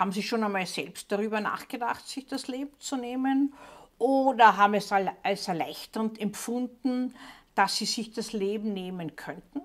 [0.00, 3.52] Haben Sie schon einmal selbst darüber nachgedacht, sich das Leben zu nehmen?
[3.98, 7.14] Oder haben es als erleichternd empfunden,
[7.54, 9.60] dass Sie sich das Leben nehmen könnten?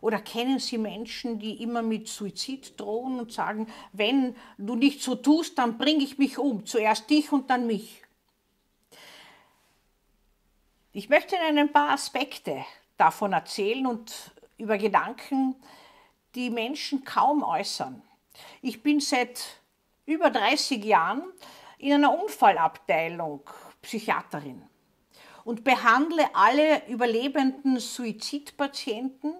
[0.00, 5.14] Oder kennen Sie Menschen, die immer mit Suizid drohen und sagen, wenn du nicht so
[5.14, 8.02] tust, dann bringe ich mich um, zuerst dich und dann mich?
[10.92, 12.64] Ich möchte Ihnen ein paar Aspekte
[12.96, 15.54] davon erzählen und über Gedanken,
[16.34, 18.02] die Menschen kaum äußern.
[18.62, 19.44] Ich bin seit
[20.06, 21.22] über 30 Jahren
[21.78, 23.40] in einer Unfallabteilung
[23.82, 24.62] Psychiaterin
[25.44, 29.34] und behandle alle überlebenden Suizidpatienten,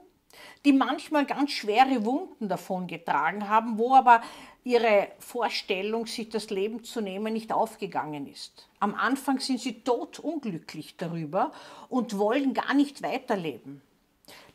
[0.64, 4.22] die manchmal ganz schwere Wunden davon getragen haben, wo aber
[4.64, 8.68] ihre Vorstellung, sich das Leben zu nehmen, nicht aufgegangen ist.
[8.80, 11.52] Am Anfang sind sie totunglücklich darüber
[11.88, 13.80] und wollen gar nicht weiterleben.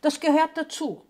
[0.00, 1.02] Das gehört dazu.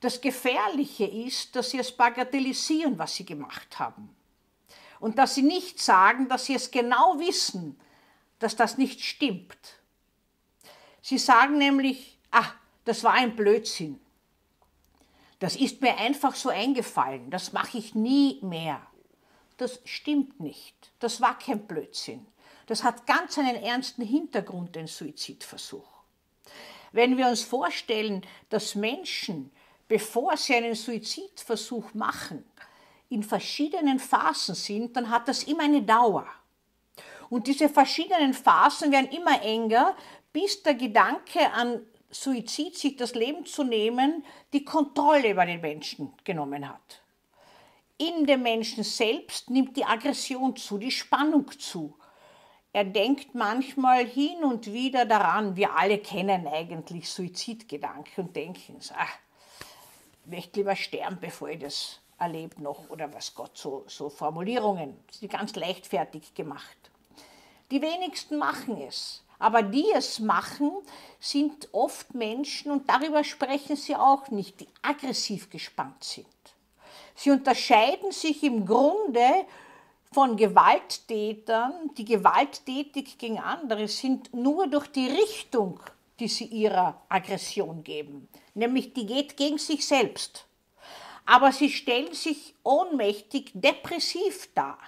[0.00, 4.14] Das Gefährliche ist, dass sie es bagatellisieren, was sie gemacht haben.
[5.00, 7.78] Und dass sie nicht sagen, dass sie es genau wissen,
[8.38, 9.80] dass das nicht stimmt.
[11.00, 12.50] Sie sagen nämlich, ah,
[12.84, 14.00] das war ein Blödsinn.
[15.38, 18.86] Das ist mir einfach so eingefallen, das mache ich nie mehr.
[19.58, 20.74] Das stimmt nicht.
[20.98, 22.26] Das war kein Blödsinn.
[22.66, 25.88] Das hat ganz einen ernsten Hintergrund, den Suizidversuch.
[26.92, 29.50] Wenn wir uns vorstellen, dass Menschen,
[29.88, 32.44] bevor sie einen Suizidversuch machen,
[33.08, 36.26] in verschiedenen Phasen sind, dann hat das immer eine Dauer.
[37.28, 39.96] Und diese verschiedenen Phasen werden immer enger,
[40.32, 46.12] bis der Gedanke an Suizid, sich das Leben zu nehmen, die Kontrolle über den Menschen
[46.24, 47.02] genommen hat.
[47.98, 51.96] In dem Menschen selbst nimmt die Aggression zu, die Spannung zu.
[52.72, 59.18] Er denkt manchmal hin und wieder daran, wir alle kennen eigentlich Suizidgedanken und denken, ach,
[60.26, 65.28] möchte lieber sterben, bevor ich das erlebe noch oder was Gott, so, so Formulierungen, die
[65.28, 66.76] ganz leichtfertig gemacht.
[67.70, 69.22] Die wenigsten machen es.
[69.38, 70.72] Aber die es machen,
[71.20, 76.26] sind oft Menschen, und darüber sprechen sie auch nicht, die aggressiv gespannt sind.
[77.14, 79.44] Sie unterscheiden sich im Grunde
[80.10, 85.80] von Gewalttätern, die gewalttätig gegen andere sind, nur durch die Richtung,
[86.18, 88.28] die sie ihrer Aggression geben.
[88.56, 90.46] Nämlich die geht gegen sich selbst.
[91.26, 94.78] Aber sie stellen sich ohnmächtig depressiv dar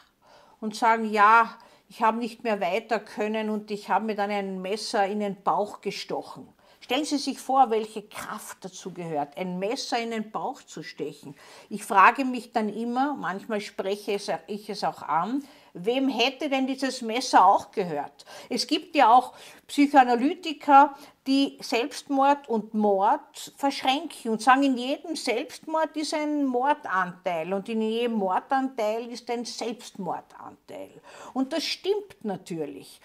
[0.59, 1.59] und sagen, ja,
[1.91, 5.43] ich habe nicht mehr weiter können und ich habe mir dann ein Messer in den
[5.43, 6.49] Bauch gestochen.
[6.81, 11.35] Stellen Sie sich vor, welche Kraft dazu gehört, ein Messer in den Bauch zu stechen.
[11.69, 17.03] Ich frage mich dann immer, manchmal spreche ich es auch an, wem hätte denn dieses
[17.03, 18.25] Messer auch gehört?
[18.49, 19.35] Es gibt ja auch
[19.67, 20.95] Psychoanalytiker,
[21.27, 27.83] die Selbstmord und Mord verschränken und sagen, in jedem Selbstmord ist ein Mordanteil und in
[27.83, 31.01] jedem Mordanteil ist ein Selbstmordanteil.
[31.35, 33.01] Und das stimmt natürlich.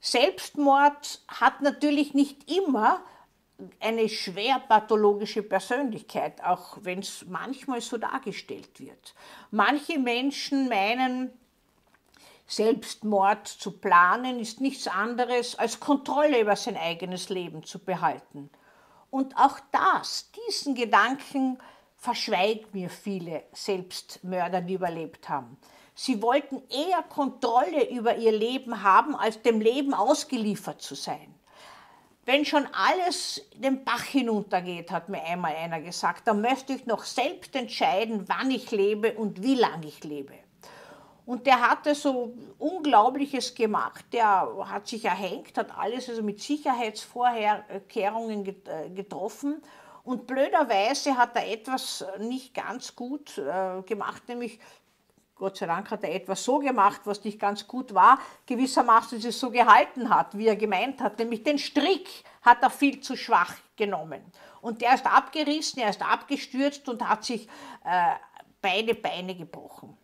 [0.00, 3.02] Selbstmord hat natürlich nicht immer
[3.80, 9.14] eine schwer pathologische Persönlichkeit, auch wenn es manchmal so dargestellt wird.
[9.50, 11.30] Manche Menschen meinen,
[12.52, 18.50] Selbstmord zu planen ist nichts anderes als Kontrolle über sein eigenes Leben zu behalten.
[19.08, 21.58] Und auch das, diesen Gedanken
[21.96, 25.56] verschweigen mir viele Selbstmörder, die überlebt haben.
[25.94, 31.34] Sie wollten eher Kontrolle über ihr Leben haben, als dem Leben ausgeliefert zu sein.
[32.26, 37.04] Wenn schon alles den Bach hinuntergeht, hat mir einmal einer gesagt, dann möchte ich noch
[37.04, 40.41] selbst entscheiden, wann ich lebe und wie lange ich lebe.
[41.24, 44.04] Und der hatte so Unglaubliches gemacht.
[44.12, 49.62] Der hat sich erhängt, hat alles also mit Sicherheitsvorkehrungen äh, getroffen.
[50.04, 54.58] Und blöderweise hat er etwas nicht ganz gut äh, gemacht, nämlich
[55.42, 59.40] Gott sei Dank hat er etwas so gemacht, was nicht ganz gut war, gewissermaßen es
[59.40, 61.18] so gehalten hat, wie er gemeint hat.
[61.18, 64.22] Nämlich den Strick hat er viel zu schwach genommen.
[64.60, 67.48] Und der ist abgerissen, er ist abgestürzt und hat sich
[67.84, 68.14] äh,
[68.60, 69.98] beide Beine gebrochen.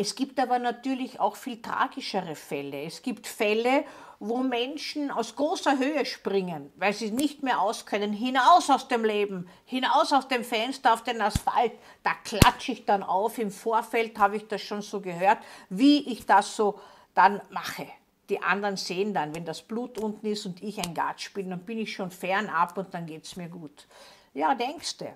[0.00, 2.84] Es gibt aber natürlich auch viel tragischere Fälle.
[2.84, 3.84] Es gibt Fälle,
[4.18, 9.46] wo Menschen aus großer Höhe springen, weil sie nicht mehr auskönnen, hinaus aus dem Leben,
[9.66, 11.72] hinaus aus dem Fenster auf den Asphalt.
[12.02, 13.36] Da klatsche ich dann auf.
[13.36, 15.36] Im Vorfeld habe ich das schon so gehört,
[15.68, 16.80] wie ich das so
[17.12, 17.86] dann mache.
[18.30, 21.66] Die anderen sehen dann, wenn das Blut unten ist und ich ein Gatsch bin, dann
[21.66, 23.86] bin ich schon fernab und dann geht es mir gut.
[24.32, 25.12] Ja, denkst du.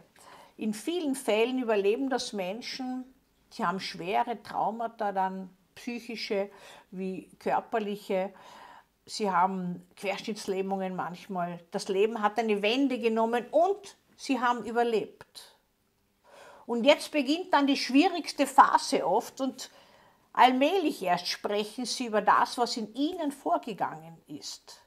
[0.58, 3.13] In vielen Fällen überleben das Menschen,
[3.54, 6.50] Sie haben schwere Traumata, dann psychische
[6.90, 8.34] wie körperliche.
[9.06, 11.60] Sie haben Querschnittslähmungen manchmal.
[11.70, 15.56] Das Leben hat eine Wende genommen und sie haben überlebt.
[16.66, 19.70] Und jetzt beginnt dann die schwierigste Phase oft und
[20.32, 24.82] allmählich erst sprechen sie über das, was in ihnen vorgegangen ist.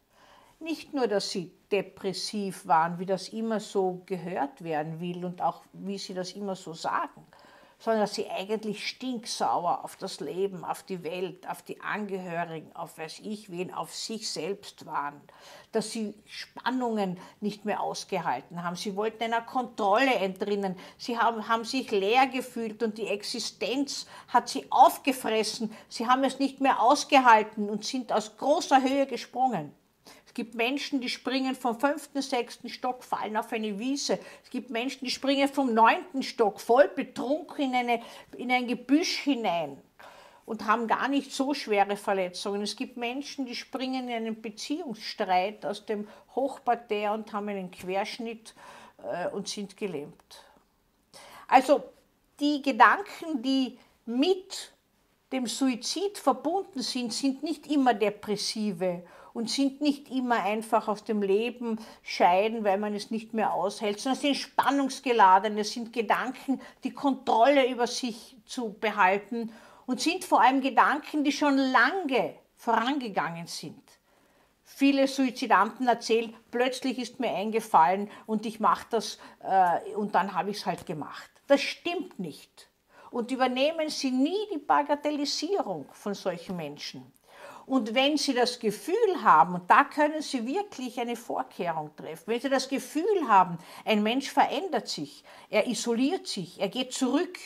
[0.59, 5.63] Nicht nur, dass sie depressiv waren, wie das immer so gehört werden will und auch
[5.71, 7.25] wie sie das immer so sagen,
[7.79, 12.97] sondern dass sie eigentlich stinksauer auf das Leben, auf die Welt, auf die Angehörigen, auf
[12.97, 15.21] weiß ich wen, auf sich selbst waren,
[15.71, 18.75] dass sie Spannungen nicht mehr ausgehalten haben.
[18.75, 24.49] Sie wollten einer Kontrolle entrinnen, sie haben, haben sich leer gefühlt und die Existenz hat
[24.49, 29.71] sie aufgefressen, sie haben es nicht mehr ausgehalten und sind aus großer Höhe gesprungen.
[30.37, 34.19] Es gibt Menschen, die springen vom fünften, sechsten Stock, fallen auf eine Wiese.
[34.43, 38.03] Es gibt Menschen, die springen vom neunten Stock, voll betrunken in, eine,
[38.37, 39.81] in ein Gebüsch hinein
[40.45, 42.61] und haben gar nicht so schwere Verletzungen.
[42.61, 48.53] Es gibt Menschen, die springen in einen Beziehungsstreit aus dem Hochparterre und haben einen Querschnitt
[49.01, 50.43] äh, und sind gelähmt.
[51.47, 51.83] Also
[52.39, 54.71] die Gedanken, die mit
[55.31, 59.03] dem Suizid verbunden sind, sind nicht immer depressive
[59.33, 63.99] und sind nicht immer einfach aus dem Leben scheiden, weil man es nicht mehr aushält,
[63.99, 69.51] sondern sind spannungsgeladene, sind Gedanken, die Kontrolle über sich zu behalten
[69.85, 73.83] und sind vor allem Gedanken, die schon lange vorangegangen sind.
[74.63, 80.51] Viele Suizidanten erzählen, plötzlich ist mir eingefallen und ich mache das äh, und dann habe
[80.51, 81.29] ich es halt gemacht.
[81.47, 82.69] Das stimmt nicht.
[83.11, 87.11] Und übernehmen Sie nie die Bagatellisierung von solchen Menschen.
[87.65, 92.39] Und wenn Sie das Gefühl haben, und da können Sie wirklich eine Vorkehrung treffen, wenn
[92.39, 97.37] Sie das Gefühl haben, ein Mensch verändert sich, er isoliert sich, er geht zurück,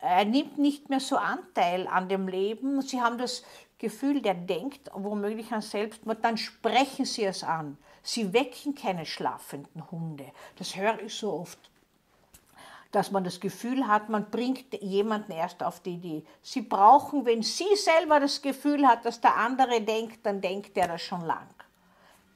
[0.00, 3.42] er nimmt nicht mehr so Anteil an dem Leben, Sie haben das
[3.78, 7.76] Gefühl, der denkt womöglich an Selbstmord, dann sprechen Sie es an.
[8.02, 10.30] Sie wecken keine schlafenden Hunde.
[10.56, 11.58] Das höre ich so oft
[12.94, 16.24] dass man das Gefühl hat, man bringt jemanden erst auf die Idee.
[16.42, 20.88] Sie brauchen, wenn sie selber das Gefühl hat, dass der andere denkt, dann denkt er
[20.88, 21.48] das schon lang.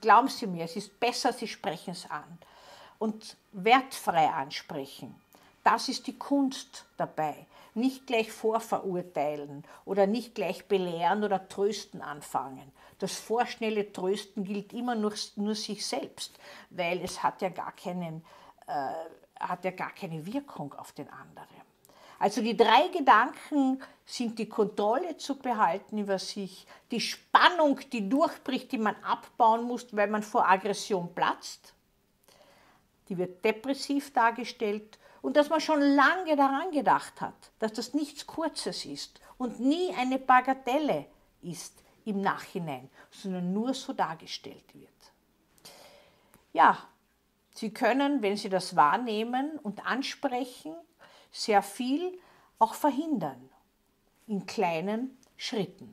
[0.00, 2.38] Glauben Sie mir, es ist besser, Sie sprechen es an.
[2.99, 5.14] Und wertfrei ansprechen.
[5.62, 7.46] Das ist die Kunst dabei.
[7.75, 12.72] Nicht gleich vorverurteilen oder nicht gleich belehren oder trösten anfangen.
[12.99, 16.38] Das vorschnelle Trösten gilt immer nur, nur sich selbst,
[16.70, 18.25] weil es hat ja gar keinen
[18.66, 18.93] äh,
[19.40, 21.46] hat ja gar keine Wirkung auf den anderen.
[22.19, 28.73] Also die drei Gedanken sind die Kontrolle zu behalten über sich, die Spannung, die durchbricht,
[28.73, 31.75] die man abbauen muss, weil man vor Aggression platzt.
[33.08, 38.26] Die wird depressiv dargestellt und dass man schon lange daran gedacht hat, dass das nichts
[38.26, 41.06] Kurzes ist und nie eine Bagatelle
[41.43, 44.88] ist im Nachhinein, sondern nur so dargestellt wird.
[46.52, 46.79] Ja,
[47.58, 50.76] Sie können, wenn Sie das wahrnehmen und ansprechen,
[51.32, 52.16] sehr viel
[52.60, 53.50] auch verhindern
[54.28, 55.93] in kleinen Schritten.